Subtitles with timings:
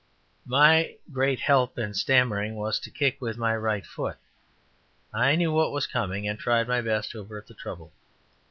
[0.47, 4.17] My great help in stammering was to kick with my right foot.
[5.13, 7.93] I knew what was coming, and tried my best to avert the trouble.